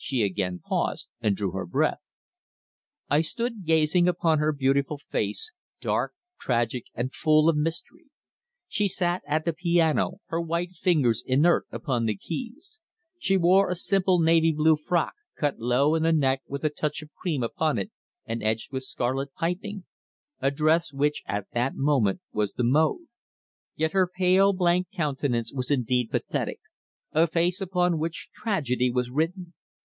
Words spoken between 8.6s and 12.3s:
She sat at the piano, her white fingers inert upon the